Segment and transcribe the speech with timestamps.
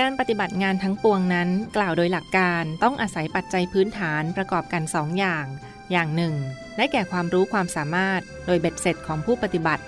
[0.00, 5.46] การปฏิบัติงานทั้งปวงนั้น กล่าวโดยหลักการต้องอาศัยปัจจัยพื้นฐานประกอบกันสองอย่าง
[5.92, 6.34] อย่างหนึ่ง
[6.76, 9.84] ได้แก่ความรู้ความสามารถ โดยเบ็ดเสร็จของผู้ปฏิบัติ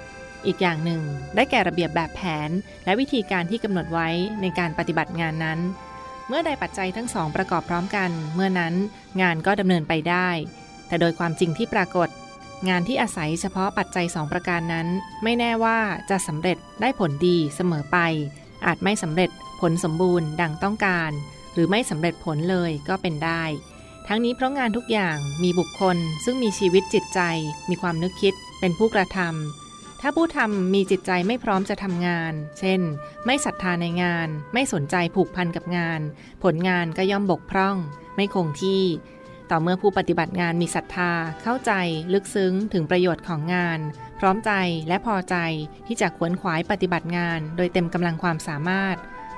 [0.46, 1.02] อีกอย่างหนึ่ง
[1.34, 2.50] ได้แก่ระเบียบแบบแผน
[2.84, 4.08] และวิธีการที่กำหนดไว้
[4.40, 5.58] ในการปฏิบัติงานนั้น
[6.28, 8.74] เมื่อใดปัจจัยทั้งสองประกอบพร้อมกัน เมื่อนั้น
[9.20, 10.28] งานก็ดำเนินไปได้
[10.88, 12.08] แต่โดยความจริงที่ปรากฏ
[12.68, 14.86] งานที่อาศัยเฉพาะปัจจัยสองประการนั้น
[15.22, 15.78] ไม่แน่ว่า
[16.10, 17.98] จะสำเร็จได้ผลดีเสมอไป
[18.66, 19.30] อาจไม่สำเร็จ
[19.62, 21.12] ผลสมบูรณ์ดังต้องการ
[21.54, 23.42] หรือไม่สำเร็จผลเลยก็เป็นได้
[24.08, 27.20] ทั้งนี้เพราะงานทุกอย่างมีบุคคล ซึ่งมีชีวิตจิตใจ
[27.68, 32.80] มีความนึกคิด เป็นผู้กระทำถ้าผู้ทำมีจิตใจไม่พร้อมจะทำงาน เช่น
[33.26, 36.00] ไม่ศรัทธาในงาน ไม่สนใจผูกพันกับงาน
[36.42, 37.76] ผลงานก็ย่อมบกพร่อง
[38.16, 38.84] ไม่คงที่
[39.50, 41.72] ต่อเมื่อผู้ปฏิบัติงานมีศรัทธา เข้าใจ
[42.12, 43.78] ลึกซึ้งถึงประโยชน์ของงาน
[44.18, 44.52] พร้อมใจ
[44.88, 45.36] และพอใจ
[45.86, 48.96] ที่จะขวนขวายปฏิบัติงาน โดยเต็มกำลังความสามารถ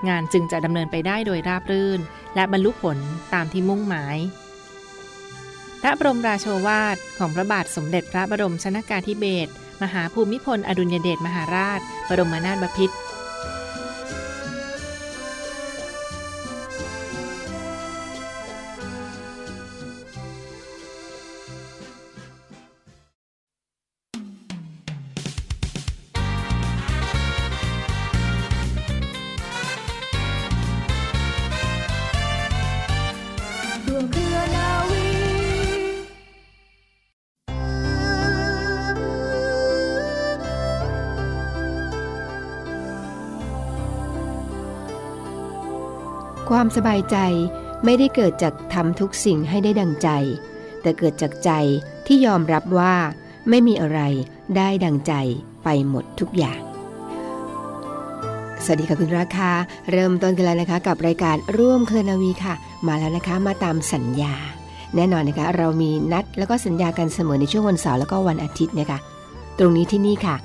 [0.09, 2.01] งานจึงจะดำเนินไปได้โดยราบรื่น
[2.35, 2.99] และบรรลุผล
[3.35, 4.19] ตามที่มุ่งหมาย
[5.83, 12.97] พระบรมราโชวาทของพระบาทสมเด็จพระบรมชนากาธิเบศรมหาภูมิพลอดุลยเดชมหาราช บรมนาถบพิตร
[46.51, 47.17] ความสบายใจ
[47.85, 50.09] ไม่ได้เกิดจากทำทุกสิ่งให้ได้ดังใจ
[50.83, 51.51] แต่เกิดจากใจ
[52.07, 52.95] ที่ยอมรับว่า
[53.49, 54.01] ไม่มีอะไร
[54.57, 55.13] ได้ดังใจ
[55.65, 56.61] ไปหมดทุกอย่าง
[58.65, 59.51] สวัสดีค่ะคุณราคา
[59.93, 62.55] เริ่มต้นกันแล้วนะคะ กับรายการร่วมเคลนาวีค่ะ
[62.87, 64.35] มาแล้วนะคะมาตามสัญญา
[64.95, 68.99] แน่นอนนะคะ เรามีนัดแล้วก็สัญญากันเสมอในช่วงวันเสาร์แล้วก็วันอาทิตย์นะคะ
[69.59, 70.37] ตรงนี้ที่นี่ค่ะ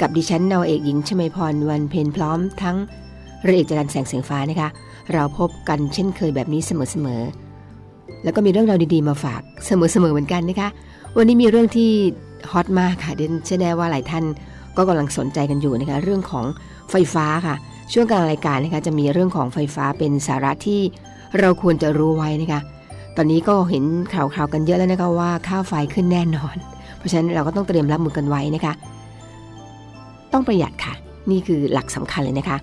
[0.00, 2.76] กับดิฉันนาวเอกหญิงชมพรวันเพนพร้อมทั้ง
[3.46, 4.68] เรือเอกจรันแสงเสียงฟ้านะคะ
[5.12, 9.70] เราพบกันเช่นเคยแบบนี้เสมอๆ แล้วก็มีเรื่องราวดีๆมาฝากเส
[10.02, 10.68] มอๆเหมือนกันนะคะ
[11.16, 11.90] วันนี้มีเรื่องที่
[12.50, 14.24] ฮอตมากค่ะเดนเชื่อแน่ว่าหลายท่าน
[14.76, 16.44] ก็กำลังสนใจกันอยู่นะคะ เรื่องของ
[16.90, 17.54] ไฟฟ้าค่ะ
[17.92, 20.80] ช่วงกลางรายการนะคะจะมีเรื่องของไฟฟ้าเป็นสาระที่
[21.38, 22.60] เราควรจะรู้ไว้นะคะ
[23.16, 23.84] ตอนนี้ก็เห็น
[24.14, 26.56] ข่าวๆกันเยอะแล้วนะคะว่าค่าไฟขึ้นแน่นอน
[26.98, 28.72] เพราะฉะนั้นเราก็ต้องเตรียมรับมือกันไว้นะคะ
[30.32, 30.94] ต้องประหยัดค่ะ
[31.30, 32.56] นี่คือหลักสำคัญเลยนะคะ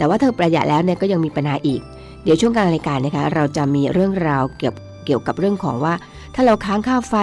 [0.00, 1.80] แต่ว่าเธอประหยัดแล้วเนี่ยก็ยังมีปัญหาอีก
[2.24, 4.74] เดี๋ยวช่วงกลารรายการนะคะ เราจะมีเรื่องราวเกี่ยว
[5.06, 5.94] เกี่ยวกับเรื่องของว่า
[6.34, 7.14] ถ้าเราค้างค่าไฟ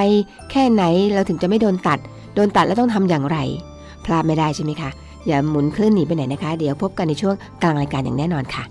[0.52, 0.84] แค่ไหน
[1.14, 2.00] เราถึงจะไม่โดนตัด
[2.36, 3.38] โดนตัดแล้วต้องทำอย่างไร
[4.06, 4.90] พลาดไม่ได้ใช่ไหมคะ
[5.28, 8.64] อย่าหมุนคลื่นหนีไปไหนนะคะ เดี๋ยวพบกันในช่วงกลางรายการอย่างแน่นอนค่ะ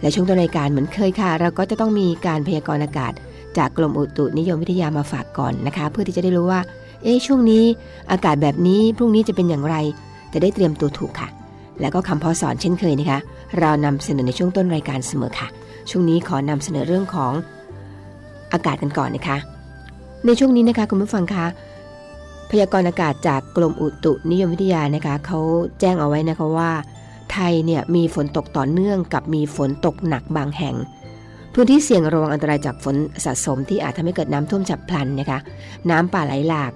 [0.00, 3.12] และช่วงต้นรายการเหมือนเคยค่ะ เราก็จะต้องมีการพยากรณ์อากาศ
[3.58, 6.60] จากกรมอุตุนิยมวิทยามาฝากก่อนนะคะ เพื่อที่จะได้รู้ว่า
[7.02, 7.64] เอ๊ะช่วงนี้
[8.10, 9.76] อากาศแบบนี้พรุ่งนี้จะเป็นอย่างไร
[10.32, 11.28] จะได้เตรียมตัวถูกค่ะ
[11.80, 13.18] และก็คำพอสอนเช่นเคยนะคะ
[13.58, 15.48] เรานำเสนอในช่วงต้นรายการเสมอค่ะ
[15.90, 17.32] ช่วงนี้ขอนำเสนอเรื่องของ
[18.52, 19.36] อากาศกันก่อนนะคะ
[20.26, 21.46] ในช่วงนี้นะคะคุณผู้ฟังคะ
[22.50, 25.40] พยากรณ์อากาศจากกรมอุตุนิยมวิทยานะคะเขา
[25.80, 26.70] แจ้งเอาไว้นะคะว่า
[27.32, 30.74] ไทยเนี่ยมีฝนตกต่อเนื่องกับมีฝนตกหนักบางแห่ง
[31.54, 35.38] พื้นที่เสี่ยงระวังอันตรายจากฝนสะสมที่อาจทำให้เกิดน้ำท่วมฉับพลันนะคะ
[35.90, 36.72] น้ำป่าไหลหลาก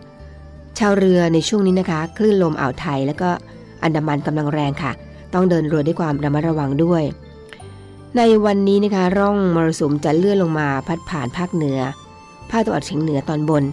[0.79, 3.31] ชาวเรือในช่วงนี้นะคะ คลื่นลมอ่าวไทย แล้วก็
[3.85, 4.93] อันดามันกำลังแรงค่ะ
[5.35, 7.03] ต้องเดินเรือด้วยความระมัดระวังด้วย
[8.17, 11.79] ในวันนี้นะคะร่องมรสุมจะเลื่อนลงมาพัดผ่านภาคเหนือ
[12.51, 13.65] ภาคตะวันออกเฉียงเหนือตอนบน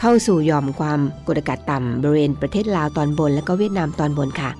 [0.00, 4.50] เข้าสู่ยอมความกดอากาศต่ำบริเวณประเทศลาวตอนบนและก็เวียดนามตอนบนค่ะ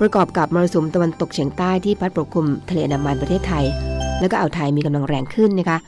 [0.00, 3.64] ประกอบกับมรสุมตะวันตกเฉียงใต้ที่พัดปกคลุมทะเลอันดามันประเทศไทย
[4.20, 5.78] และก็อ่าวไทยมีกำลังแรงขึ้นนะคะ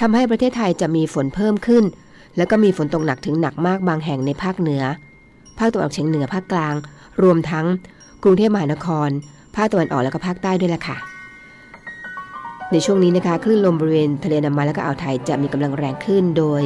[0.00, 1.84] ทำให้ประเทศไทยจะมีฝนเพิ่มขึ้น
[2.36, 4.82] แล้วก็มีฝนตกหนักถึงหนักมากบางแห่งในภาคเหนือ
[5.58, 6.74] ภาคตะวันออกเฉียงเหนือภาคกลาง
[7.22, 7.66] รวมทั้ง
[8.22, 9.08] กรุงเทพมหานคร
[9.56, 10.96] ภาคตะวันออกและก็ภาคใต้ด้วยล่ะค่ะ
[12.72, 16.62] ในช่วงนี้นะคะคลื่นลมบริเวณทะเลน้ำมันและก็อ่าวไทยจะมีกำลังแรงขึ้น โดย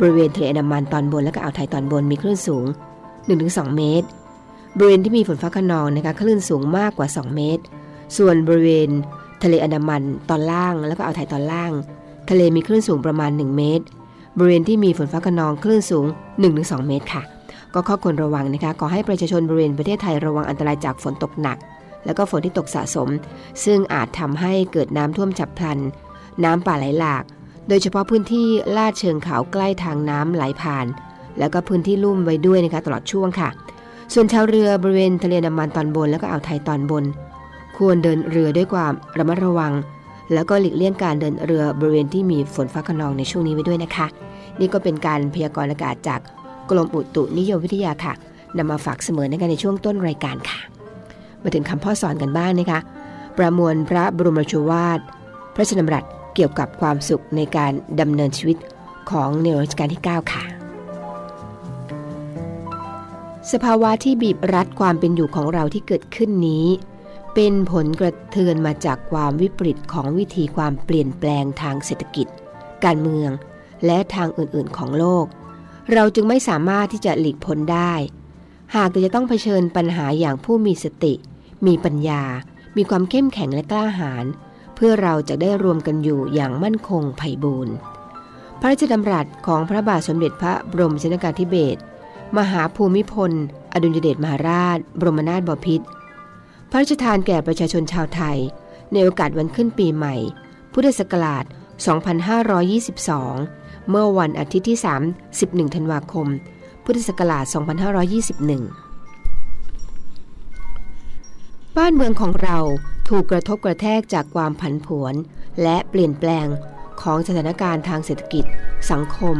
[0.00, 2.66] บริเวณทะเลน้ำมันตอนบนและก็อ่าวไทยตอนบนมีคลื่นสูง
[3.20, 4.06] 1-2 เมตร
[4.76, 7.62] บริเวณที่มีฝนฟ้าขนองนะคะคลื่นสูงมากกว่า 2 เมตร
[8.16, 8.88] ส่วนบริเวณ
[9.42, 11.72] ทะเลอันดามันตอนล่างและก็อ่าวไทยตอนล่าง
[12.30, 13.84] ทะเลมีคลื่นสูงประมาณ 1 เมตร
[14.38, 16.06] บริเวณที่มีฝนฟ้าขนองคลื่นสูง
[16.46, 17.22] 1-2 เมตรค่ะ
[17.74, 21.58] ก็ข้อควรระวังนะคะ ขอให้ประชาชนบริเวณประเทศไทยระวังอันตรายจากฝนตกหนัก
[22.04, 23.08] แล้วก็ฝนที่ตกสะสม
[23.64, 25.78] ซึ่งอาจทำให้เกิดน้ำท่วมฉับพลัน
[26.44, 27.24] น้ำป่าไหลหลาก
[27.68, 30.86] โดยเฉพาะพื้นที่ลาดเชิงเขาใกล้ทางน้ำไหลผ่าน
[31.38, 33.48] แล้วก็พื้นที่ลุ่มไว้ด้วยนะคะตลอดช่วงค่ะ
[34.14, 37.04] ส่วนชาวเรือบริเวณทะเลน้ำมันตอนบน แล้วก็อ่าวไทยตอนบน
[37.76, 39.72] ควรเดินเรือด้วยความระมัดระวัง
[40.32, 44.06] แล้วก็หลีกเลี่ยงการเดินเรือบริเวณที่มีฝนฟ้าขนองในช่วงนี้ไว้ด้วยนะคะ
[44.60, 46.20] นี่ก็เป็นการพยากรณ์อากาศจาก
[46.70, 48.14] กรมอุตุนิยมวิทยาค่ะ
[48.56, 50.58] นำมาฝากเสมอในการในช่วงต้นรายการค่ะ
[51.42, 52.80] มาถึงคำพ่อสอนกันบ้างนะคะ
[53.38, 55.00] ประมวลพระบรมราชวาท
[55.54, 58.56] พระชนมรัตเกี่ยวกับความสุขในการดำเนินชีวิต
[59.10, 60.44] ของในรัชกาลที่ 9 ค่ะ
[63.52, 66.66] สภาวะที่บีบรัดความเป็นอยู่ของเราที่เกิดขึ้นนี้
[67.34, 72.26] เป็นผลกระเทือนมาจากความวิปริตของวิธีความเปลี่ยนแปลงทางเศรษฐกิจ
[72.84, 73.30] การเมือง
[73.86, 75.26] และทางอื่นๆของโลก
[75.92, 77.92] เราจึงไม่สามารถที่จะหลีกพ้นได้
[78.76, 81.14] หากจะต้องเผชิญปัญหาอย่างผู้มีสติ
[81.66, 82.22] มีปัญญา
[82.76, 84.24] มีความเข้มแข็งและกล้าหาญ
[84.74, 87.74] เพื่อเราจะได้รวมกันอยู่อย่างมั่นคงไพ่บูรณ์
[88.60, 91.80] พระราชดำรัสของพระบาทสมเด็จพระบรมชนกาธิเบศร
[92.38, 93.32] มหาภูมิพล
[93.72, 95.86] อดุลยเดชมหาราช บรมนาถบพิตร
[96.70, 98.38] พระราชทานแก่ประชาชนชาวไทย
[98.92, 100.14] ในโอกาสวันขึ้นปีใหม่
[100.72, 101.46] พุทธศักราช 2522
[103.90, 104.78] เมื่อวันอาทิตย์ที่
[105.26, 106.26] 31ธันวาคม
[106.84, 107.44] พุทธศักราช
[108.80, 112.58] 2521 บ้านเมืองของเรา
[113.08, 115.14] ถูกกระทบกระแทกจากความผันผวน
[115.62, 116.46] และเปลี่ยนแปลง
[117.02, 118.44] ของสถานการณ์ทางเศรษฐกิจ
[118.90, 119.36] สังคม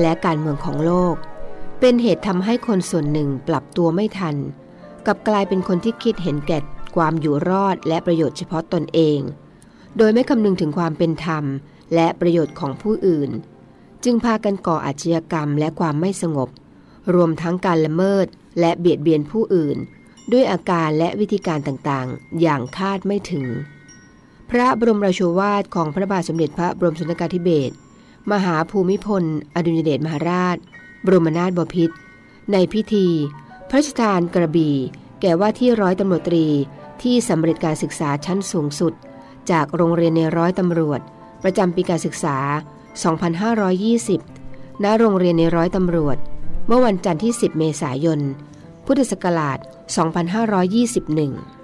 [0.00, 1.14] และการเมืองของโลก
[1.80, 4.36] เป็นเหตุทำให้คนส่วนหนึ่งปรับตัวไม่ทัน
[5.06, 6.58] กับกลายเป็นคนที่คิดเห็นแก่
[6.96, 9.18] ความอยู่รอดและประโยชน์เฉพาะตนเอง
[9.98, 11.44] โดยไม่คำนึงถึงความเป็นธรรม
[11.94, 13.30] และประโยชน์ของผู้อื่น
[14.08, 16.48] จึงพากันก่ออาชญากรรมและความไม่สงบ
[17.14, 18.26] รวมทั้งการละเมิด
[18.60, 19.76] และเบียดเบียนผู้อื่น
[20.32, 23.46] ด้วยอาการและวิธีการต่างๆ อย่างคาดไม่ถึง
[24.50, 27.74] พระบรมราโชวาทของพระบาทสมเด็จพระบรมชนกาธิเบศร
[28.32, 29.24] มหาภูมิพล
[29.54, 30.56] อดุลยเดชมหาราช
[31.04, 31.96] บรมนาถบพิตร
[32.52, 33.08] ในพิธี
[33.68, 34.76] พระราชทานกระบี่
[35.20, 36.46] แก่ว่าที่ร้อยตำรวจตรี
[37.02, 38.92] ที่สำเร็จการศึกษาชั้นสูงสุด
[39.50, 41.00] จากโรงเรียนในร้อยตำรวจ
[41.42, 42.38] ประจำปีการศึกษา
[42.96, 46.16] 2520 ณ โรงเรียนในร้อยตำรวจ
[46.66, 48.20] เมื่อวันจันทร์ที่ 10 เมษายน
[48.86, 49.58] พุทธศักราช
[50.38, 51.55] 2521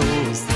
[0.00, 0.49] ดี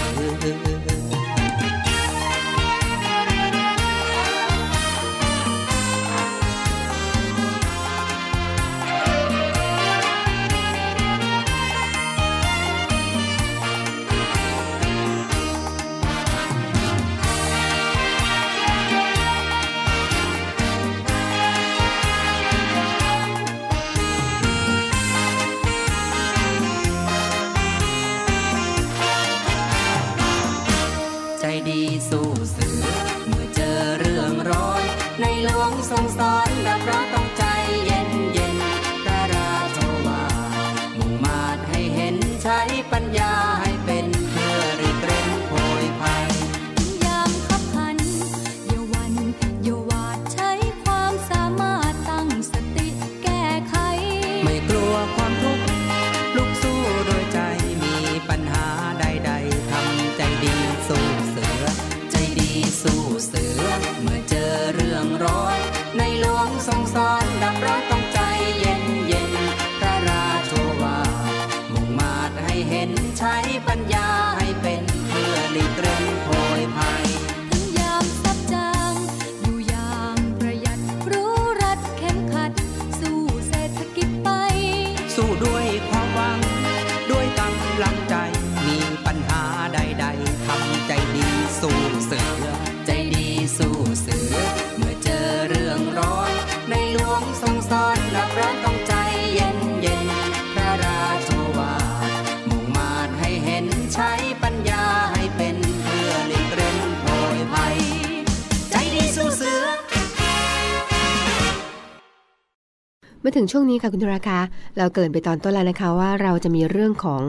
[113.37, 114.39] ถึงช่วงนี้ค่ะคุณธุราคา
[114.79, 117.23] เราเกรินไปตอนต้นแล้วนะคะว่าเราจะมีเรื่องของ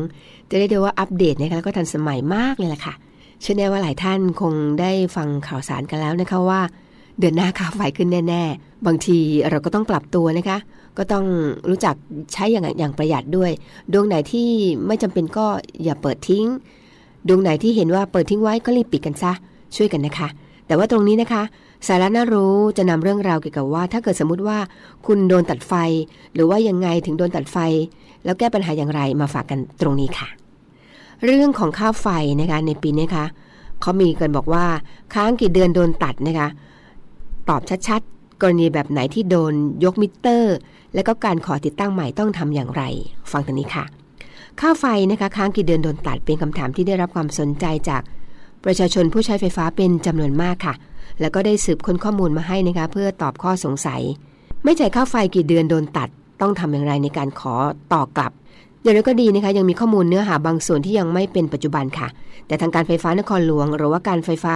[0.49, 2.93] จะได้เรียกว่าอัปเดตนะคะแล้วก็ทันสมัยมากเลยล่ะค่ะ
[3.41, 6.61] เชื่อแน่ว่าหลายท่านคงได้ฟังข่าวสารกันแล้วนะคะว่า
[7.19, 9.17] เดือนหน้าค่าไฟขึ้นแน่ ๆ บางที
[9.49, 10.57] เราก็ต้องปรับตัวนะคะ
[10.97, 11.25] ก็ต้อง
[11.69, 11.95] รู้จัก
[12.33, 13.51] ใช้อย่างอย่างประหยัดด้วย
[13.93, 14.47] ดวงไหนที่
[14.87, 15.45] ไม่จำเป็นก็
[15.83, 16.45] อย่าเปิดทิ้ง
[17.27, 19.31] ดวงไหนที่เห็นว่าเปิดทิ้งไว้ก็รีบปิดกันซะ
[19.75, 20.27] ช่วยกันนะคะ
[20.67, 21.43] แต่ว่าตรงนี้นะคะ
[21.87, 24.57] สาระน่ารู้จะนำเรื่องราวเกี่ยวกับว่า ถ้าเกิดสมมติว่า
[25.05, 25.73] คุณโดนตัดไฟ
[26.33, 27.57] หรือว่ายังไงถึงโดนตัดไฟ
[28.25, 30.27] แล้วแก้ปัญหาอย่างไรมาฝากกันตรงนี้ค่ะ
[31.23, 32.07] เรื่องของค่าไฟ
[32.41, 33.25] นะคะในปีนี้คะ
[33.81, 34.65] เขามีกันบอกว่า
[35.13, 36.47] ค้างกี่เดือนโดนตัดนะคะ
[37.49, 39.53] ตอบชัดๆ กรณีแบบไหนที่โดน
[39.83, 40.55] ยกมิเตอร์
[40.95, 42.83] และก็การขอติดตั้งใหม่ต้องทำอย่างไร
[43.31, 43.85] ฟังตรงนี้ค่ะ
[44.59, 48.01] ค่าไฟนะคะค้างกี่เดือนโดนตัดเป็นคำถามที่ได้รับความสนใจจาก
[48.65, 50.73] ประชาชนผู้ใช้ไฟฟ้าเป็นจำนวนมากค่ะ
[51.19, 54.01] แล้วก็ได้สืบค้นข้อมูลมาให้นะคะเพื่อตอบข้อสงสัย
[54.63, 56.09] ไม่จ่ายค่าไฟกี่เดือนโดนตัด
[56.41, 57.53] ต้องทำอย่างไรในการขอ
[57.93, 58.31] ต่อกลับ
[58.83, 62.07] อย่างไรก็ดีนะคะยังมีข้อมูลเนื้อหาบางส่วนที่ยังไม่เป็นปัจจุบันค่ะ
[62.47, 64.55] แต่ทางการไฟฟ้านครหลวง หรือว่าการไฟฟ้า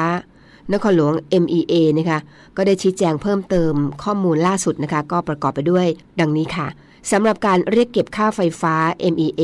[0.74, 1.14] นครหลวง
[1.44, 2.20] MEA นะคะ
[2.58, 3.74] ก็ได้ชี้แจงเพิ่มเติม
[4.04, 5.88] ข้อมูลล่าสุดนะคะก็ประกอบไปด้วย
[6.20, 6.68] ดังนี้ค่ะ
[7.12, 8.74] สำหรับการเรียกเก็บค่าไฟฟ้า
[9.14, 9.44] MEA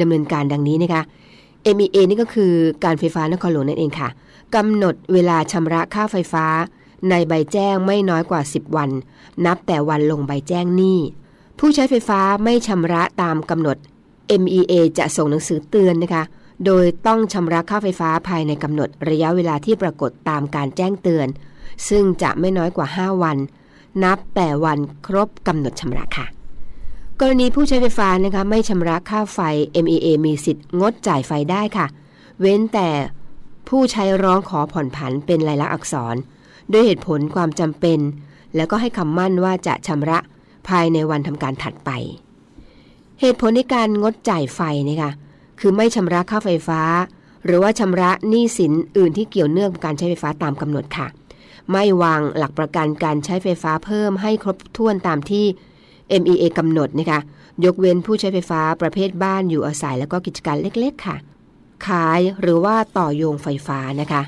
[0.00, 1.02] ดำเนินการดังนี้นะคะ
[1.76, 2.52] MEA นี่ก็คือ
[2.84, 4.08] การไฟฟ้านครหลวงนั่นเองค่ะ
[4.54, 6.46] กำหนดเวลาชำระค่าไฟฟ้า
[7.10, 8.90] ในใบแจ้งไม่น้อยกว่า 10 วัน
[9.46, 10.98] นับแต่วันลงใบแจ้งหนี้
[11.58, 13.76] ผู้ใช้ไฟฟ้าไม่ชำระตามกำหนด
[14.40, 16.24] MEA จะส่งหนังสือเตือนนะคะ
[16.66, 21.28] โดยต้องชำระค่าไฟฟ้าภายในกำหนดระยะเวลาที่ปรากฏตามการแจ้งเตือน
[21.88, 23.36] ซึ่งจะไม่น้อยกว่า 5 วัน
[24.04, 26.26] นับแต่วันครบกำหนดชำระค่ะ
[27.24, 29.38] กรณีผู้ใช้ไฟฟ้านะคะไม่ชำระค่าไฟ
[29.84, 31.86] MEA มีสิทธิ์งดจ่ายไฟได้ค่ะ
[32.40, 32.88] เว้นแต่
[33.68, 36.16] ผู้ใช้ร้องขอผ่อนผันเป็นลายลักษณ์อักษร
[36.72, 37.98] ด้วยเหตุผลความจำเป็น
[38.56, 40.18] แล้วก็ให้คำมั่นว่าจะชำระ
[40.68, 41.90] ภายในวันทำการถัดไป
[43.20, 45.12] เหตุผลในการงดจ่ายไฟนะคะ
[45.60, 46.82] คือไม่ชำระค่าไฟฟ้า
[47.44, 51.06] หรือว่าชำระหนี้สินอื่นที่เกี่ยวเนื่องกับการใช้ไฟฟ้าตามกำหนดค่ะ
[51.70, 55.46] ไม่วางหลักประกันการใช้ไฟฟ้าเพิ่มให้ครบถ้วนตามที่
[56.20, 57.20] MEA กำหนดนะคะ
[57.64, 61.16] ยกเว้นผู้ใช้ไฟฟ้าประเภทบ้านอยู่อาศัยแล้วก็กิจการเล็กๆ ค่ะ
[61.86, 64.22] ขายหรือว่าต่อโยงไฟฟ้านะคะ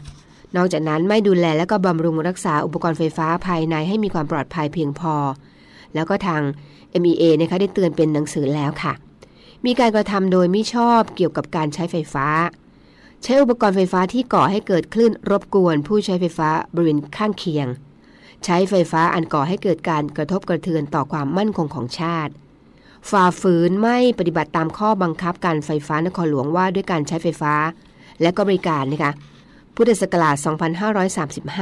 [0.57, 5.15] นอกจากนั้นไม่ดูแลและก็บำรุงรักษาอุปกรณ์ไฟฟ้าภายในให้มีความปลอดภัยเพียงพอ
[5.95, 6.43] แล้วก็ทาง
[7.03, 8.93] MEA นะคะได้เตือนเป็นหนังสือแล้วค่ะ
[9.67, 12.27] มีการกระทำโดยไม่ชอบเกี่ยวกับการใช้ไฟฟ้า
[13.23, 17.67] ใช้อุปกรณ์ไฟฟ้าที่ก่อให้เกิดคลื่นรบกวน ผู้ใช้ไฟฟ้าบริเวณข้างเคียง
[18.45, 22.33] ใช้ไฟฟ้าอันก่อให้เกิดการกระทบกระเทือนต่อความมั่นคงของชาติ
[23.11, 27.55] ฝ่าฝืนไม่ปฏิบัติตามข้อบังคับการไฟฟ้านครหลวงว่าด้วยการใช้ไฟฟ้า
[28.23, 29.13] และก็บริการนะคะ
[29.75, 30.37] พุทธศักราช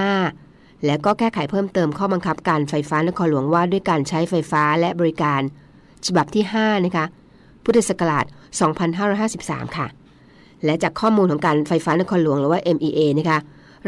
[0.01, 5.41] 2535 และก็แก้ไขเพิ่มเติมข้อบังคับการไฟฟ้านครหลวงว่าด้วยการใช้ไฟฟ้าและบริการ
[6.07, 7.07] ฉบับที่ 5 นะคะ
[7.65, 8.25] พุทธศักราช
[9.01, 9.87] 2553 ค่ะ
[10.65, 13.39] และจากข้อมูลของการไฟฟ้านครหลวงหรือว่า MEA นะคะ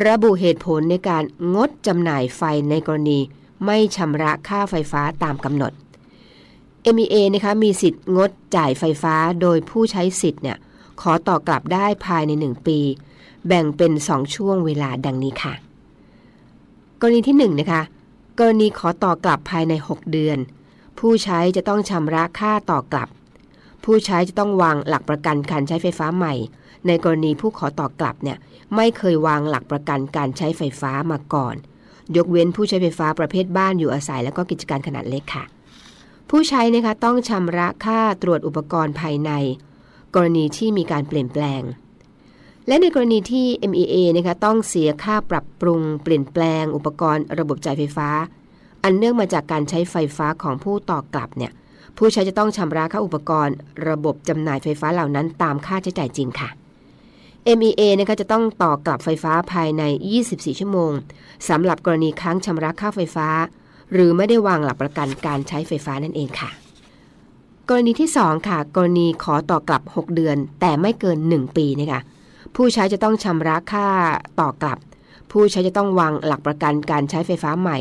[0.07, 1.25] ระบุเหตุผลในการ
[1.55, 3.21] งดจำหน่ายไฟในกรณี
[3.65, 5.73] ไม่ชำระค่าไฟฟ้าตามกำหนด
[6.95, 10.59] MEA นะคะมีสิทธิ์งดจ่ายไฟฟ้าโดยผู้ใช้สิทธิ์เนี่ย
[11.01, 12.79] ขอต่อกลับได้ภายใน 1 ปี
[13.47, 15.55] แบ่งเป็น 2 ช่วงเวลาดังนี้ค่ะ
[17.01, 17.83] กรณีที่ 1 นะคะ
[18.39, 20.39] กรณีขอต่อกลับภายใน 6 เดือน
[20.99, 23.09] ผู้ใช้จะต้องชำระค่าต่อกลับ
[23.85, 26.35] ผู้ใช้จะต้องวางหลักประกันการใช้ไฟฟ้าใหม่
[26.87, 28.39] ในกรณีผู้ขอต่อกลับเนี่ย
[28.77, 31.55] ไม่เคยวางหลักประกันการใช้ไฟฟ้ามาก่อน
[32.17, 35.45] ยกเว้นผู้ใช้ไฟฟ้าประเภทบ้านอยู่อาศัย และก็กิจการขนาดเล็กค่ะ
[36.31, 39.31] ผู้ใช้นะคะต้องชำระค่าตรวจอุปกรณ์ภายใน
[40.15, 41.63] กรณีที่มีการเปลี่ยนแปลง
[42.69, 48.09] และในกรณีที่ MEA นะคะต้องเสียค่าปรับปรุง เปลี่ยนแปลง อุปกรณ์ ระบบจ่ายไฟฟ้า
[48.85, 51.53] อันเนื่องมาจากการใช้ไฟฟ้าของผู้ต่อกลับเนี่ย
[51.97, 53.57] ผู้ใช้จะต้องชำระค่าอุปกรณ์
[53.89, 56.49] ระบบจำหน่ายไฟฟ้าเหล่านั้นตามค่าใช้จ่ายจริงค่ะ
[57.59, 59.83] MEA นะคะจะต้องต่อกลับไฟฟ้าภายใน
[60.23, 60.93] 24 ชั่วโมง
[61.49, 63.29] สำหรับกรณีค้างชำระค่าไฟฟ้า
[63.93, 66.51] หรือไม่ได้วางหลักประกันการใช้ไฟฟ้านั่นเองค่ะ
[67.69, 72.01] กรณีที่ 2 ค่ะ กรณีขอต่อกลับ 6 เดือน แต่ไม่เกิน 1 ปีนะคะ
[72.57, 73.87] ผู้ใช้จะต้องชำระค่า
[74.41, 74.79] ต่อกลับ
[75.31, 77.79] ผู้ใช้จะต้องวางหลักประกันการใช้ไฟฟ้าใหม่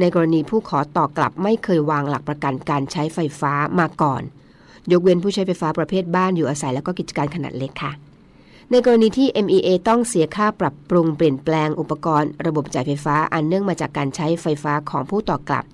[0.00, 4.22] ในกรณีผู้ขอต่อกลับไม่เคยวางหลักประกันการใช้ไฟฟ้ามาก่อน
[4.92, 7.92] ยกเว้นผู้ใช้ไฟฟ้าประเภทบ้านอยู่อาศัยและก็กิจการขนาดเล็กค่ะ
[8.70, 15.64] ในกรณีที่ MEA ต้องเสียค่าปรับปรุงเปลี่ยนแปลงอุปกรณ์ ระบบจ่ายไฟฟ้าอันเนื่องมาจากการใช้ไฟฟ้าของผู้ต่อกลับ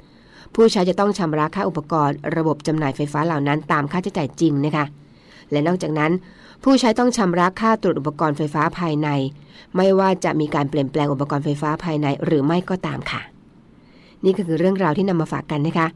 [0.54, 4.84] ผู้ใช้จะต้องชำระค่าอุปกรณ์ ระบบจำหน่ายไฟฟ้าเหล่านั้นตามค่าใช้จ่ายจริงนะคะ
[5.50, 6.12] และนอกจากนั้น
[6.64, 9.08] ผู้ใช้ต้องชำระค่าตรวจอุปกรณ์ไฟฟ้าภายใน
[9.76, 13.35] ไม่ว่าจะมีการเปลี่ยนแปลงอุปกรณ์ไฟฟ้าภายในหรือไม่ก็ตามค่ะ
[14.24, 15.86] นี่ก็คือเรื่องราวที่นำมาฝากกันนะคะ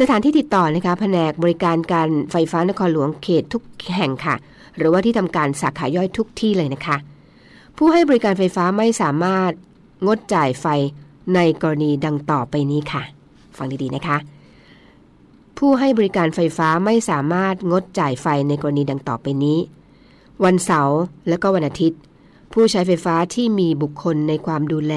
[0.00, 3.62] สถานที่ติดต่อนะคะแผนกบริการการไฟฟ้านครหลวงเขตทุก
[3.96, 4.34] แห่งค่ะ
[4.76, 6.96] หรือว่าที่ทำการสาขาย่อยทุกที่เลยนะคะ
[7.76, 9.52] ผู้ให้บริการไฟฟ้าไม่สามารถ
[10.06, 10.66] งดจ่ายไฟ
[11.34, 13.02] ในกรณีดังต่อไปนี้ค่ะ
[13.56, 14.16] ฟังดีๆนะคะ
[15.58, 19.58] ผู้ให้บริการไฟฟ้าไม่สามารถงดจ่ายไฟในกรณีดังต่อไปนี้
[20.44, 22.00] วันเสาร์และก็วันอาทิตย์
[22.52, 24.94] ผู้ใช้ไฟฟ้าที่มีบุคคลในความดูแล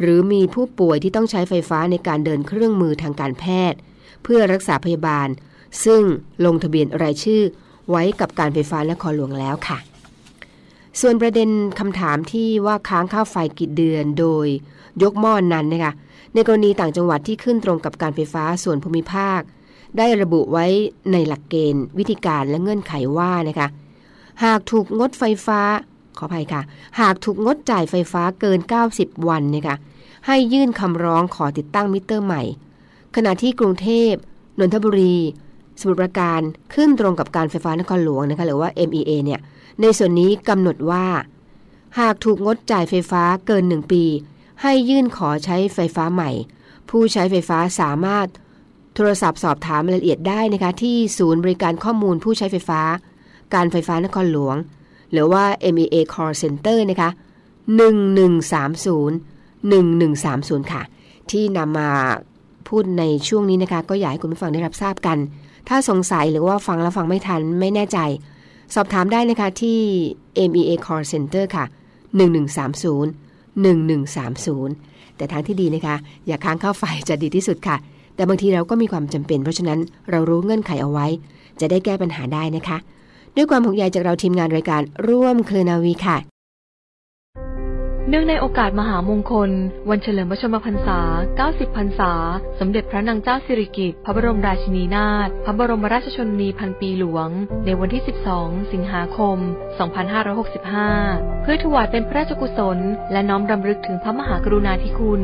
[0.00, 3.78] หรือมีผู้ป่วยที่ต้องใช้ไฟฟ้าในการเดินเครื่องมือทางการแพทย์
[4.22, 5.28] เพื่อรักษาพยาบาล
[5.84, 6.02] ซึ่ง
[6.44, 7.42] ลงทะเบียนรายชื่อ
[7.90, 9.78] ไว้กับการไฟฟ้านครหลวงแล้วค่ะ
[11.00, 14.46] ส่วนประเด็นคำถามที่ว่าค้างค่าไฟกี่เดือนโดย
[15.02, 15.92] ยกหม้อนนั้นนะคะ
[16.34, 19.40] ในกรณีต่างจังหวัดที่ขึ้นตรงกับการไฟฟ้าส่วนภูมิภาค
[19.98, 20.66] ได้ระบุไว้
[21.12, 23.68] ในหลักเกณฑ์ วิธีการและเงื่อนไขว่านะคะ
[24.44, 25.60] หากถูกงดไฟฟ้า
[26.18, 26.62] ขออภัยค่ะ
[27.00, 28.60] หากถูกงดจ่ายไฟฟ้าเกิน
[28.92, 29.76] 90 วันนะคะ
[30.26, 32.42] ให้ยื่นคำร้องขอติดตั้งมิเตอร์ใหม่
[33.16, 34.12] ขณะที่กรุงเทพ
[34.58, 35.16] นนทบุรี
[35.80, 36.40] สมุทรปราการ
[36.74, 39.40] ขึ้นตรงกับการไฟฟ้านครหลวงนะคะหรือว่า MEA เนี่ย
[39.80, 41.06] ในส่วนนี้กำหนดว่า
[41.98, 44.04] หากถูกงดจ่ายไฟฟ้าเกิน 1 ปี
[44.62, 46.30] ให้ยื่นขอใช้ไฟฟ้าใหม่
[46.90, 48.26] ผู้ใช้ไฟฟ้าสามารถ
[48.94, 52.80] โทรศัพท์สอบถามรายละเอียดได้นะคะที่ศูนย์บริการข้อมูลผู้ใช้ไฟฟ้า
[53.54, 54.56] การไฟฟ้านครหลวง
[55.12, 57.10] หรือว่า MEA Call Center นะคะ
[57.78, 60.82] 1130 1130 ค่ะ
[61.30, 61.90] ที่นำมา
[62.68, 65.18] พูดในช่วงนี้นะคะ ก็อยากให้คุณผู้ฟังได้รับทราบกัน
[65.68, 67.98] ถ้าสงสัยหรือว่าฟังแล้วฟังไม่ทันไม่แน่ใจ
[68.74, 69.78] สอบถามได้นะคะที่
[70.50, 71.64] MEA Call Center ค่ะ
[72.26, 77.76] 1130 1130 แต่ทางที่ดีนะคะ อย่าค้างเข้าไฟจะดีที่สุดค่ะ
[78.14, 79.78] แต่บางทีเราก็มีความจำเป็น เพราะฉะนั้น
[80.10, 81.06] เรารู้เงื่อนไขเอาไว้
[81.60, 82.78] จะได้แก้ปัญหาได้นะคะ
[83.38, 86.37] ด้วยความห่วงใยจากเราทีมงานรายการร่วมเคลนาวีค่ะ
[88.10, 89.50] เนื่องในโอกาสมหามงคล
[89.90, 91.00] วันเฉลิมพระชนมพรรษา
[91.40, 92.12] 90 พรรษา
[92.60, 97.28] สมเด็จพระนางเจ้าสิริกิติ์พระบรมราชินีนาถพระบรมราชชนนีพันปีหลวง
[97.64, 98.02] ในวันที่
[98.36, 99.38] 12 สิงหาคม
[100.60, 102.78] 2565 เพื่อถวายเป็นพระราชกุศล
[103.12, 105.22] และน้อมรำลึกถึงพระมหากรุณาธิคุณ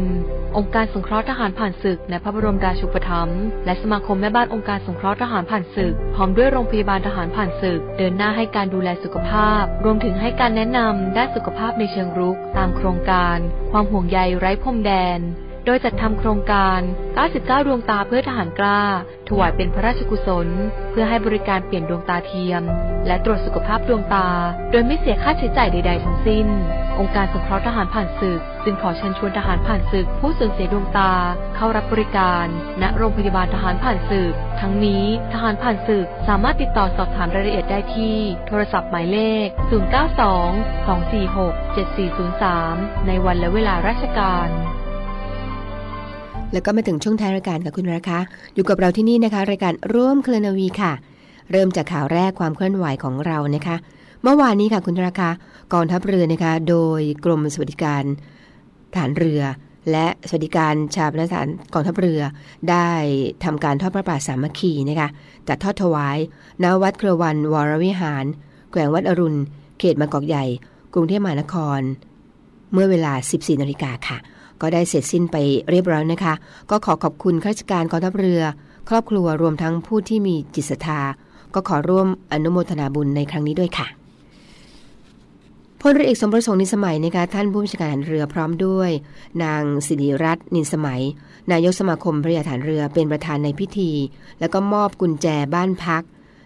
[0.57, 13.39] องค์การสงเคราะห์ทหารผ่านศึกในพระบรมราชูปถัมภ์และสมาคมแม่บ้านองค์การสงเคราะห์ทหารผ่านศึก พร้อมด้วยโรงพยาบาลทหารผ่านศึก เดินหน้าให้การดูแลสุขภาพ รวมถึงให้การแนะนำด้านสุขภาพในเชิงรุกตามโครงการ
[13.71, 15.21] ความห่วงใยไร้พรมแดน
[15.67, 16.81] โดยจัดทำโครงการ
[17.23, 18.83] 99 ดวงตาเพื่อทหารกล้า
[19.29, 20.49] ถวายเป็นพระราชกุศล
[20.91, 22.63] เพื่อให้บริการเปลี่ยนดวงตาเทียม
[23.07, 24.29] และตรวจสุขภาพดวงตา
[24.71, 26.49] โดยไม่เสียค่าใช้จ่ายใด ๆ ทั้งสิ้น
[26.99, 31.13] องค์การสงเคราะห์ทหารผ่านศึก จึงขอเชิญชวนทหารผ่านศึก ผู้สูญเสียดวงตา
[31.57, 32.47] เข้ารับบริการ
[32.83, 41.77] ณโรงพยาบาลทหารผ่านศึก ทั้งนี้ทหารผ่านศึกสามารถติดต่อสอบถามรายละเอียดได้ที่ โทรศัพท์หมายเลข 092 246
[42.17, 44.49] 7403 ในวันและเวลาราชการ
[46.55, 48.19] แล้วก็มาถึงช่วงท้ายรายการกับคุณราคา
[48.55, 50.93] อยู่กับเราที่นี่นะคะ รายการร่วมเคลนาวีค่ะ
[51.51, 53.77] เริ่มจากข่าวแรกความเคลื่อนไหวของเรานะคะ
[54.23, 55.29] เมื่อวานนี้ค่ะคุณราคา
[55.73, 58.03] กองทัพเรือนะคะ โดยกรมสวัสดิการ
[58.97, 59.43] ฐานเรือ
[59.91, 62.21] และสวัสดิการชาปนสถานกองทัพเรือ
[62.71, 62.89] ได้
[63.45, 65.09] ทำการทอดพระป่าสามัคคีนะคะ
[65.49, 66.19] จัดทอดถวาย
[66.63, 68.25] ณวัดเครือวันวรวิหาร
[68.71, 69.39] แขวงวัดอรุณ
[69.79, 70.45] เขตบางกอกใหญ่
[70.95, 71.81] กรุงเทพมหานคร
[72.73, 74.19] เมื่อเวลา 14นาฬิกาค่ะ
[74.61, 75.37] ก็ได้เสร็จสิ้นไป
[75.71, 76.35] เรียบร้อยนะคะ
[76.71, 78.43] ก็ขอขอบคุณข้าราชการกองทัพเรือ
[78.89, 81.01] ครอบครัวรวมทั้งผู้ที่มีจิตศรัทธา
[81.55, 83.87] ก็ขอร่วมอนุโมทนาบุญในครั้งนี้ด้วยค่ะ
[85.81, 88.91] พลเรือเอกสมประสงค์นินสมัยนะคะท่านผู้บัญชาการทหารเรือพร้อมด้วย
[89.43, 91.03] นางสิริรัตน์นินสมัย
[91.53, 93.91] นายกสมาคมพระยาฐานเรือเป็นประธานในพิธี
[94.41, 96.03] แล้วก็มอบกุญแจบ้านพัก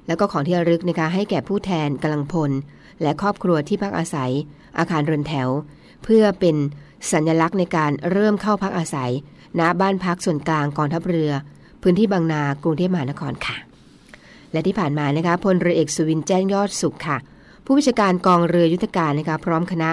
[0.06, 2.50] แล้วก็ของที่ระลึกนะคะให้แก่ผู้แทนกำลังพล
[3.02, 4.32] และครอบครัวที่พักอาศัย
[4.78, 5.48] อาคารเรือนแถว
[6.04, 6.56] เพื่อเป็น
[7.12, 9.12] สัญลักษณ์ในการเริ่มเข้าพักอาศัย
[9.58, 11.32] ณ บ้านพักส่วนกลางกองทัพเรือ
[11.82, 13.56] พื้นที่บางนากรุงเทพมหานครค่ะ
[14.52, 17.18] และที่ผ่านมานะคะพลเรือเอกสุวินแจ้งยอดสุขค่ะ
[17.64, 19.90] ผู้บัญชาการกองเรือยุทธการนะคะพร้อมคณะ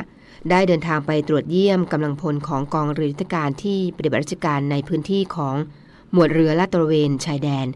[0.49, 5.55] ได้เดินทางไปตรวจเยี่ยมกำลังพลของกองเรือยุทธการที่ปฏิบัติราชการในพื้นที่ของ
[6.11, 7.67] หมวดเรือลาดตระเวนชายแดน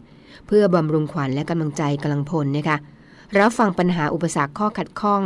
[0.46, 2.76] เพื่อบำรุงขวัญและกำลังใจกำลังพลนะคะ
[3.38, 5.22] รับฟังปัญหาอุปสรรคข้อขัดข้อง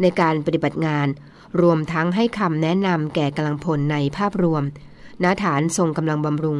[0.00, 1.06] ในการปฏิบัติงาน
[1.60, 4.62] รวมทั้งให้คำแนะนำแก่กำลังพลในภาพรวม
[5.24, 6.58] ณฐานทรงกำลังบำรุง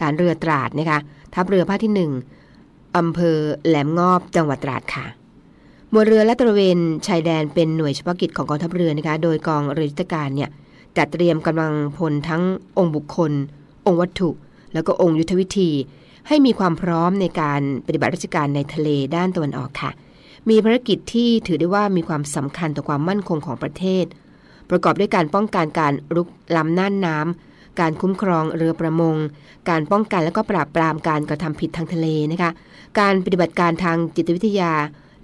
[0.00, 0.98] ฐานเรือตราดนะคะ
[1.34, 2.12] ทัพเรือภาคที่หนึ่ง
[2.96, 5.04] อำเภอแหลมงอบจังหวัดตราดค่ะ
[5.90, 10.50] หมวดเรือและตระเวนชายแดนเป็นหน่วยเฉพาะกิจของกองทัพเรือนะคะ โดยกองเรือยุทธการเนี่ย
[10.96, 12.42] จัดเตรียมกำลังพลทั้ง
[12.78, 13.32] องค์บุคคล
[13.86, 14.30] องค์วัตถุ
[14.74, 15.70] แล้วก็องค์ยุทธวิธี
[16.28, 19.90] ให้มีความพร้อมในการปฏิบัติราชการในทะเลด้านตะวันออกค่ะ
[20.48, 24.04] มีภารกิจที่ถือได้ว่ามีความสำคัญต่อความมั่นคงของประเทศ
[24.70, 29.16] ประกอบด้วยการป้องกันการรุกล้ำน่านน้ำ การคุ้มครองเรือประมง
[29.70, 32.50] การป้องกันและก็ปราบปรามการกระทำผิดทางทะเลนะคะ
[33.00, 34.72] การปฏิบัติการทางจิตวิทยา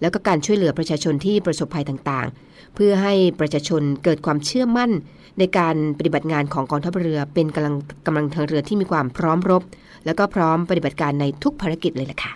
[0.00, 4.90] แล้วก็การช่วยเหลือประชาชนที่ประสบภัยต่างๆ เพื่อให้ประชาชนเกิดความเชื่อมั่น
[5.38, 7.74] ในการปฏิบัติงานของกองทัพเรือ เป็นกำลัง
[8.06, 9.62] กำลังทางเรือที่มีความพร้อมรบ
[10.04, 12.32] แล้วก็พร้อมปฏิบัติการในทุกภารกิจเลยล่ะค่ะ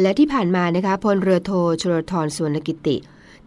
[0.00, 2.96] และที่ผ่านมานะคะพลเรือโทชลทรสวนกิติ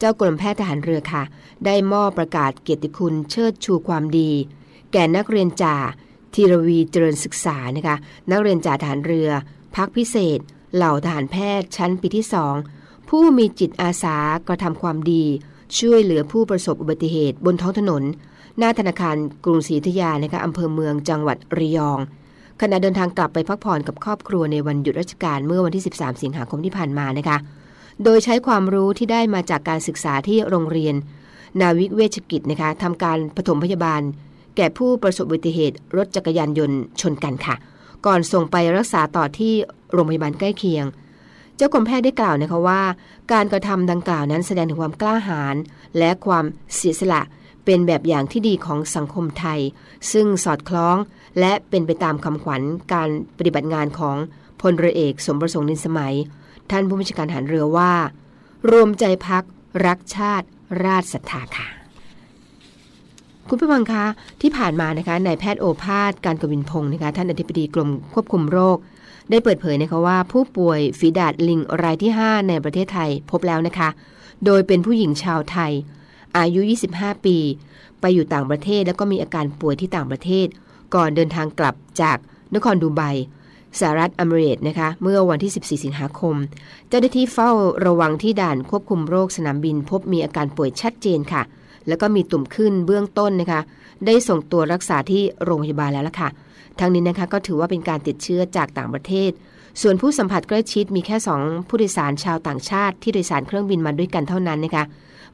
[0.03, 1.23] จ้ากรมแพทย์ทหารเรือค่ะ
[1.65, 4.31] ได้มอบประกาศเกียรติคุณเชิดชูความดี
[4.91, 5.75] แก่นักเรียนจ่า
[6.33, 7.95] ธีรวีเจริญศึกษานะคะ
[8.31, 9.29] นักเรียนจ่าทหารเรือ
[9.75, 10.39] พักพิเศษ
[10.75, 12.55] เหล่าทหารแพทย์ชั้นปีที่สอง
[13.09, 15.23] ผู้มีจิตอาสากระทำความดี
[15.79, 18.03] ช่วยเหลือผู้ประสบอุบัติเหตุบนท้องถนน
[18.57, 21.99] หน้าธนาคารกรุงศรีอยุธยานะคะอำเภอเมืองจังหวัดระยอง
[22.61, 27.37] ขณะเดินทางกลับไปพักผ่อนกับครอบครัวในวันหยุดราชการเมื่อวันที่ 13 สิงหาคมที่ผ่านมานะคะ
[28.03, 30.95] โดยใช้ความรู้ที่ได้มาจากการศึกษาที่โรงเรียน
[31.61, 34.01] นาวิกเวชกิจนะคะทำการปฐมพยาบาล
[34.55, 37.55] แก่ผู้ประสบอุบัติเหตุรถจักรยานยนต์ชนกันค่ะ
[38.05, 39.53] ก่อนส่งไปรักษาต่อที่
[39.91, 40.85] โรงพยาบาลใกล้เคียง
[41.55, 42.81] เจ้ากรมแพทย์ได้กล่าวนะคะว่า
[43.31, 45.55] การกระทำดังกล่าวนั้นแสดงถึงความกล้าหาญ
[45.97, 47.21] และความเสียสละ
[47.65, 49.59] เป็นแบบอย่างที่ดีของสังคมไทย
[50.11, 50.97] ซึ่งสอดคล้อง
[51.39, 52.61] และเป็นไปตามคำขวัญ
[52.93, 54.17] การปฏิบัติงานของ
[54.61, 56.13] พลเรือเอกสมประสงค์นินสมัย
[56.71, 57.91] ท่านผู้บัญชาการหารเรือว่า
[58.71, 59.43] รวมใจพัก
[59.85, 60.47] รักชาติ
[60.85, 61.67] ราชศรัทธาค่ะ
[63.49, 64.05] คุณผู้ฟังคะ
[64.41, 68.77] ที่ผ่านมานะคะนายแพทย์โอภาสการกวินพงศ์นะคะท่านอธิบดีกรมควบคุมโรค
[69.29, 73.89] ได้เปิดเผยนะคะว่า ผู้ป่วยฝีดาดลิงรายที่ 5 ในประเทศไทยพบแล้วนะคะ
[74.45, 75.71] โดยเป็นผู้หญิงชาวไทย
[76.37, 76.61] อายุ
[76.93, 77.37] 25 ปี
[78.01, 80.47] ไปอยู่ต่างประเทศแล้วก็มีอาการป่วยที่ต่างประเทศ
[80.95, 82.17] ก่อนเดินทางกลับจาก
[82.55, 83.01] นครดูไบ
[83.79, 86.35] สหรัฐอเมริกนะคะ เมื่อวันที่ 14 สิงหาคม
[86.89, 87.51] เจ้าหน้าที่เฝ้า
[87.85, 91.41] ระวังที่ด่านควบคุมโรคสนามบิน พบมีอาการป่วยชัดเจนค่ะ
[91.87, 93.61] แล้วก็มีตุ่มขึ้นเบื้องต้นนะคะ
[94.05, 96.29] ได้ส่งตัวรักษาที่โรงพยาบาลแล้วล่ะค่ะ
[96.79, 99.31] ทั้งนี้นะคะก็ถือว่าเป็นการติดเชื้อจากต่างประเทศ
[99.81, 104.83] ส่วนผู้สัมผัสใกล้ชิดมีแค่ 2 ผู้โดยสารชาวต่างชาติที่โดยสารเครื่องบินมาด้วยกันเท่านั้นนะคะ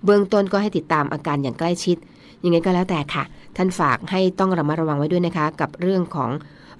[0.05, 1.97] เบื้องต้นก็ให้ติดตามอาการอย่างใกล้ชิด
[2.43, 3.23] ยังไงก็แล้วแต่ค่ะ
[3.57, 6.31] ท่านฝากให้ต้องระมัดระวังไว้ด้วยนะคะ กับเรื่องของ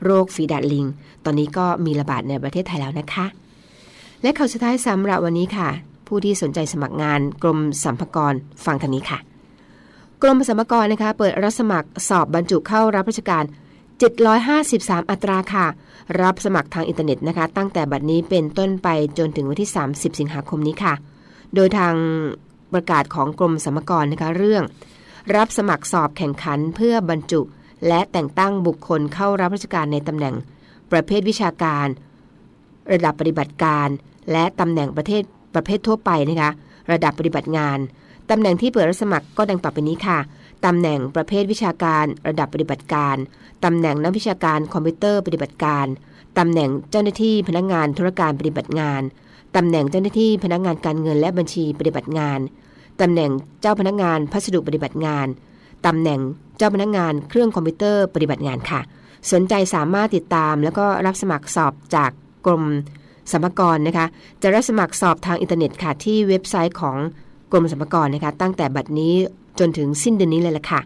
[0.03, 0.85] โรคฝีดาดลิง
[1.25, 3.25] ตอนนี้ก็มีระบาดในประเทศไทยแล้วนะคะ
[4.21, 5.69] และข่าวสุดท้ายสำหรับวันนี้ค่ะ
[6.07, 8.33] ผู้ที่สนใจสมัครงานกรมสัมภากร
[8.65, 9.19] ฟังทางนี้ค่ะ
[10.21, 13.43] กรมสรรพากรนะคะเปิดรับสมัครสอบบรรจุเข้ารับราชการ
[14.27, 15.65] 753 อัตราค่ะ
[16.21, 20.93] รับสมัครทางอินเทอร์เน็ตนะคะ ตั้งแต่บัดนี้เป็นต้นไปจนถึงวันที่ 30 สิงหาคมนี้ค่ะ
[21.55, 21.95] โดยทาง
[22.73, 24.63] ประกาศของกรมสรรพากรนะคะเรื่อง
[25.35, 27.41] รับสมัครสอบแข่งขันเพื่อบรรจุ
[27.87, 30.35] และแต่งตั้งบุคคลเข้ารับราชการในตำแหน่ง
[30.91, 31.87] ประเภทวิชาการ
[32.91, 33.87] ระดับปฏิบัติการ
[34.31, 35.23] และตำแหน่งประเทศ
[35.55, 36.51] ประเภททั่วไปนะคะ
[36.91, 37.77] ระดับปฏิบัติงาน
[38.29, 40.19] ตำแหน่งที่เปิดรับสมัครก็ดังต่อไปนี้ค่ะ
[40.65, 43.15] ตำแหน่งประเภทวิชาการ ระดับปฏิบัติการ
[43.65, 45.85] ตำแหน่งนักวิชาการคอมพิวเตอร์ปฏิบัติการ
[46.37, 49.01] ตำแหน่งเจ้าหน้าที่พนักงานธุรการปฏิบัติงาน
[49.55, 52.39] ตำแหน่งเจ้าหน้าที่พนักงานการเงินและบัญชีปฏิบัติงาน
[53.01, 55.27] ตำแหน่งเจ้าพนักงานพัสดุปฏิบัติงาน
[55.85, 56.19] ตำแหน่ง
[56.57, 58.79] เจ้าพนักงานเครื่องคอมพิวเตอร์ปฏิบัติงานค่ะ
[59.31, 62.11] สนใจสามารถติดตามแล้วก็รับสมัครสอบจาก
[62.45, 62.63] กรม
[63.31, 64.05] สรรพากรนะคะ
[64.41, 66.97] จะรับสมัครสอบทางอินเทอร์เน็ตค่ะ ที่เว็บไซต์ของ
[67.51, 69.13] กรมสรรพากรนะคะ ตั้งแต่บัดนี้
[69.59, 70.81] จนถึงสิ้นเดือนนี้เลยล่ะค่ะ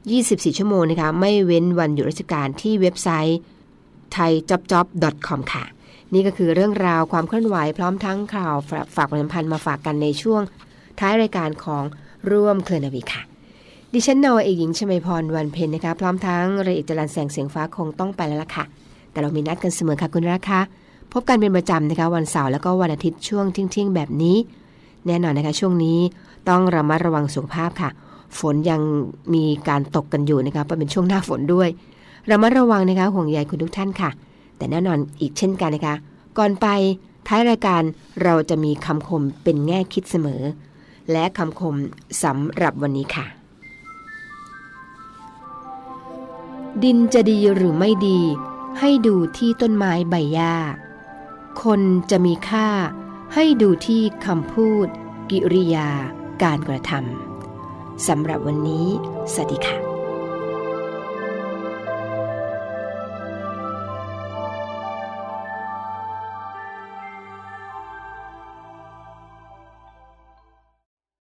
[0.00, 3.38] 24 ชั่วโมงนะคะ ไม่เว้นวันหยุดราชการที่เว็บไซต์
[4.16, 5.64] thaijobjob.com ค่ะ
[6.14, 8.54] นี่ก็คือเรื่องราวความเคลื่อนไหวพร้อมทั้งข่าว
[8.96, 10.42] ฝากประชาสัมพันธ์มาฝากกันในช่วง
[10.98, 11.84] ท้ายรายการของ
[12.30, 13.29] ร่วมเครือนาวีค่ะ
[13.94, 18.64] ดิฉันนาวาเอกหญิงชมพรวันเพ็ญนะคะ พร้อมทั้งเรือเอกจรันแสงเสียงฟ้าคงต้องไปแล้วล่ะค่ะ
[19.10, 20.60] แต่เรามีนัดกันเสมอค่ะคุณรักคะ
[21.12, 24.36] พบกันเป็นประจำนะคะ วันเสาร์แล้วก็วันอาทิตย์ช่วงทิ้งๆแบบนี้
[25.06, 25.98] แน่นอนนะคะ ช่วงนี้
[26.48, 27.90] ต้องระมัดระวังสุขภาพค่ะ
[28.38, 28.80] ฝนยัง
[29.34, 31.68] มีการตกกันอยู่นะคะเพราะเป็นช่วงหน้าฝนด้วย
[32.30, 34.10] ระมัดระวังนะคะห่วงใยคุณทุกท่านค่ะ
[34.56, 35.94] แต่แน่นอนอีกเช่นกันนะคะ
[36.38, 36.66] ก่อนไป
[37.26, 37.82] ท้ายรายการ
[38.22, 40.42] เราจะมีคำคมเป็นแง่คิดเสมอ
[41.12, 41.74] และคำคม
[42.22, 43.39] สำหรับวันนี้ค่ะ
[46.84, 48.20] ดินจะดีหรือไม่ดี
[48.78, 50.54] ให้ดูที่ต้นไม้ใบหญ้า
[51.62, 51.80] คน
[52.10, 52.68] จะมีค่า
[53.34, 54.86] ให้ดูที่คำพูด
[55.30, 55.88] กิริยา
[56.42, 58.86] การกระทำสำหรับวันนี้
[59.32, 59.89] สวัสดีค่ะ